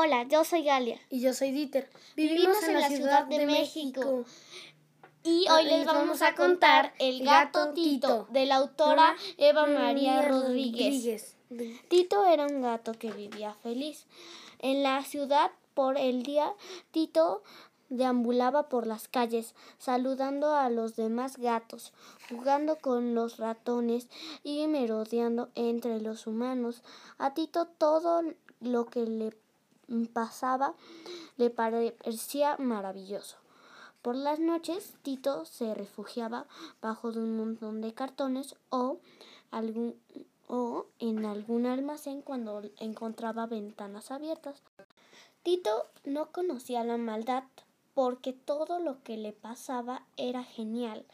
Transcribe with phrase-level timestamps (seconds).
[0.00, 1.00] Hola, yo soy Galia.
[1.10, 1.90] Y yo soy Dieter.
[2.14, 4.24] Vivimos, en, la Ciudad, de, México.
[5.24, 11.34] Y hoy les vamos a contar El gato Tito, de la autora Eva María Rodríguez.
[11.88, 14.06] Tito era un gato que vivía feliz.
[14.60, 16.54] En la ciudad, por el día,
[16.92, 17.42] Tito
[17.88, 21.92] deambulaba por las calles, saludando a los demás gatos,
[22.30, 24.06] jugando con los ratones
[24.44, 26.84] y merodeando entre los humanos.
[27.18, 28.22] A Tito todo
[28.60, 29.32] lo que le
[30.12, 30.74] pasaba
[31.36, 33.36] le parecía maravilloso.
[34.02, 36.46] Por las noches, Tito se refugiaba
[36.80, 38.98] bajo de un montón de cartones o,
[39.50, 39.96] algún,
[40.46, 44.62] o en algún almacén cuando encontraba ventanas abiertas.
[45.42, 47.44] Tito no conocía la maldad
[47.94, 51.04] porque todo lo que le pasaba era genial.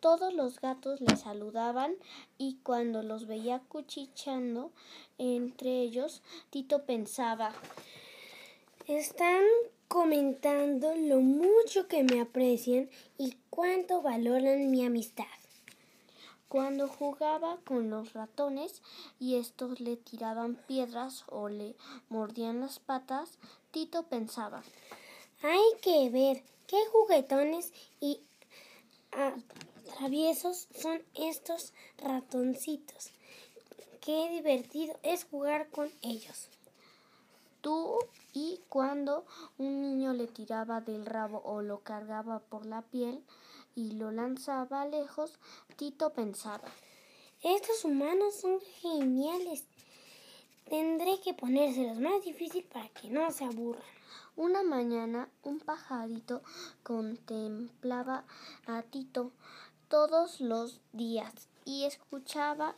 [0.00, 1.94] Todos los gatos le saludaban
[2.36, 4.72] y cuando los veía cuchicheando
[5.18, 7.52] entre ellos, Tito pensaba
[8.86, 9.42] están
[9.88, 15.24] comentando lo mucho que me aprecian y cuánto valoran mi amistad.
[16.48, 18.82] Cuando jugaba con los ratones
[19.18, 21.76] y estos le tiraban piedras o le
[22.08, 23.38] mordían las patas,
[23.70, 24.62] Tito pensaba,
[25.42, 28.20] hay que ver qué juguetones y
[29.96, 33.10] traviesos son estos ratoncitos.
[34.00, 36.48] Qué divertido es jugar con ellos.
[37.62, 37.96] Tú
[38.32, 39.24] y cuando
[39.56, 43.22] un niño le tiraba del rabo o lo cargaba por la piel
[43.76, 45.38] y lo lanzaba lejos,
[45.76, 46.68] Tito pensaba,
[47.42, 49.64] estos humanos son geniales.
[50.68, 53.82] Tendré que ponérselos más difícil para que no se aburran.
[54.34, 56.42] Una mañana un pajarito
[56.82, 58.24] contemplaba
[58.66, 59.30] a Tito
[59.88, 61.32] todos los días
[61.64, 62.74] y escuchaba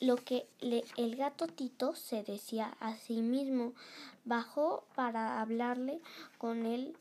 [0.00, 3.74] lo que el gato Tito se decía a sí mismo.
[4.24, 6.00] Bajó para hablarle
[6.38, 6.96] con él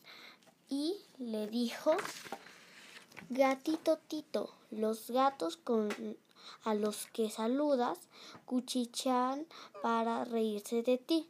[0.70, 1.96] y le dijo,
[3.30, 5.90] Gatito Tito, los gatos con
[6.64, 8.00] a los que saludas
[8.46, 9.46] cuchichan
[9.82, 11.30] para reírse de ti.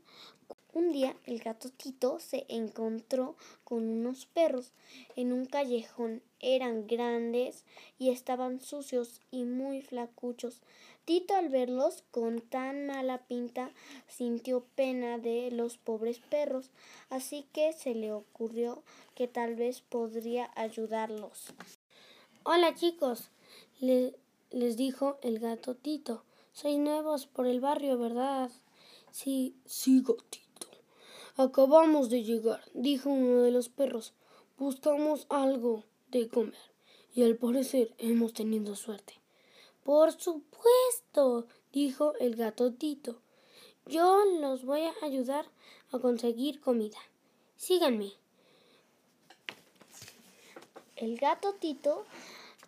[0.72, 4.72] Un día el gato Tito se encontró con unos perros
[5.16, 6.22] en un callejón.
[6.40, 7.66] Eran grandes
[7.98, 10.62] y estaban sucios y muy flacuchos.
[11.06, 13.72] Tito al verlos con tan mala pinta
[14.08, 16.70] sintió pena de los pobres perros,
[17.10, 18.84] así que se le ocurrió
[19.16, 21.48] que tal vez podría ayudarlos.
[22.44, 23.32] Hola chicos,
[23.80, 26.24] les dijo el gato Tito.
[26.54, 28.52] Sois nuevos por el barrio, ¿verdad?
[29.12, 30.49] Sí, sí, gatito.
[31.40, 34.12] Acabamos de llegar, dijo uno de los perros.
[34.58, 36.60] Buscamos algo de comer
[37.16, 39.14] y al parecer hemos tenido suerte.
[39.86, 43.22] Por supuesto, dijo el gato Tito.
[43.86, 45.46] Yo los voy a ayudar
[45.94, 46.98] a conseguir comida.
[47.56, 48.12] Síganme.
[50.98, 52.04] El gato Tito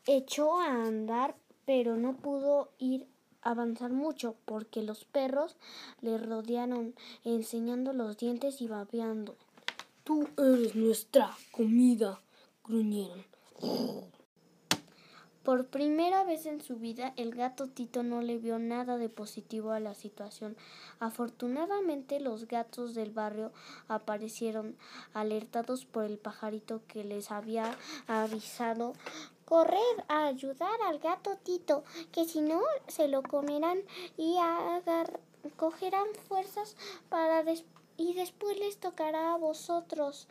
[0.06, 3.06] echó a andar, pero no pudo ir
[3.42, 5.56] avanzar mucho porque los perros
[6.02, 9.36] le rodearon enseñando los dientes y babeando.
[10.04, 12.22] Tú eres nuestra comida,
[12.64, 13.24] gruñeron.
[15.44, 19.72] Por primera vez en su vida, el gato Tito no le vio nada de positivo
[19.72, 20.56] a la situación.
[21.00, 23.52] Afortunadamente, los gatos del barrio
[23.88, 24.78] aparecieron
[25.16, 27.76] alertados por el pajarito que les había
[28.06, 28.94] avisado
[29.52, 33.80] correr a ayudar al gato Tito, que si no se lo comerán
[34.16, 34.38] y
[35.58, 36.78] cogerán fuerzas
[37.10, 37.44] para
[37.98, 40.30] y después les tocará a vosotros.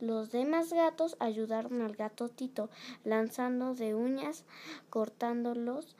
[0.00, 2.68] Los demás gatos ayudaron al gato Tito,
[3.04, 4.44] lanzando de uñas,
[4.90, 5.96] cortando los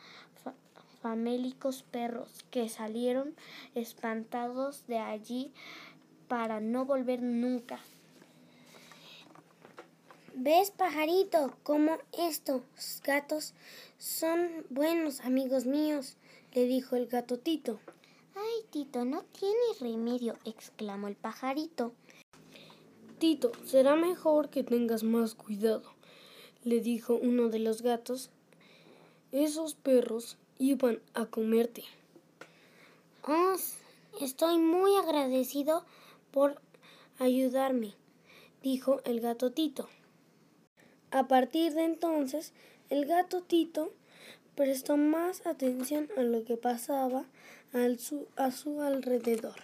[1.01, 3.35] famélicos perros, que salieron
[3.77, 5.55] espantados de allí
[6.29, 7.81] para no volver nunca.
[10.41, 12.63] ¿Ves, pajarito, cómo estos
[13.03, 13.55] gatos
[13.99, 16.17] son buenos amigos míos?
[16.55, 17.81] le dijo el gato Tito.
[18.37, 21.93] Ay, Tito, no tiene remedio, exclamó el pajarito.
[23.19, 25.83] Tito, será mejor que tengas más cuidado,
[26.63, 28.31] le dijo uno de los gatos.
[29.33, 31.83] Esos perros iban a comerte.
[33.27, 33.57] Oh,
[34.21, 35.85] estoy muy agradecido
[36.31, 36.63] por
[37.19, 37.95] ayudarme,
[38.63, 39.89] dijo el gato Tito.
[41.11, 42.53] A partir de entonces,
[42.91, 43.93] el gato Tito
[44.55, 47.25] prestó más atención a lo que pasaba
[48.37, 49.57] a su alrededor,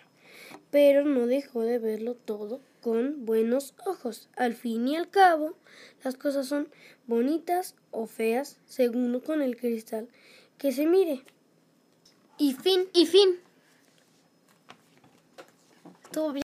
[0.71, 4.29] pero no dejó de verlo todo con buenos ojos.
[4.37, 5.55] Al fin y al cabo,
[6.03, 6.69] las cosas son
[7.07, 10.09] bonitas o feas según con el cristal
[10.59, 11.23] que se mire.
[12.39, 13.41] Y fin, y fin.
[16.11, 16.43] Todo bien.